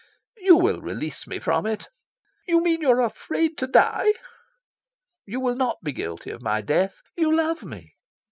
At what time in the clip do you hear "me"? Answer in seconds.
1.27-1.37, 7.63-7.93